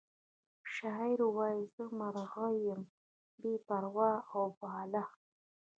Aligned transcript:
شاعر 0.73 1.19
وایی 1.35 1.63
زه 1.75 1.83
مرغه 1.99 2.47
یم 2.65 2.81
بې 3.39 3.53
پر 3.67 3.83
او 4.33 4.43
باله 4.59 5.03